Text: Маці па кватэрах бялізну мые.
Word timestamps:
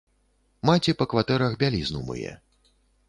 Маці 0.69 0.95
па 1.01 1.07
кватэрах 1.11 1.51
бялізну 1.65 1.99
мые. 2.09 2.33